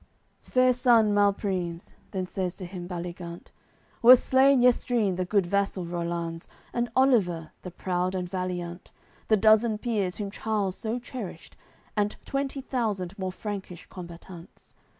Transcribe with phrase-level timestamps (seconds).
[0.01, 0.03] AOI.
[0.45, 3.51] CCXXX "Fair son Malprimes," then says t'him Baligant,
[4.01, 8.89] "Was slain yestreen the good vassal Rollanz, And Oliver, the proof and valiant,
[9.27, 11.55] The dozen peers, whom Charles so cherished,
[11.95, 14.73] and Twenty thousand more Frankish combatants.